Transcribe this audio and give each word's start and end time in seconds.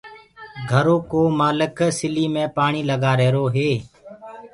گھرو 0.71 0.95
ڪو 1.11 1.21
مآلڪ 1.39 1.77
سليٚ 1.99 2.31
مي 2.33 2.43
پآڻيٚ 2.55 2.87
لگآهيرو 2.89 3.45
هي 3.55 3.71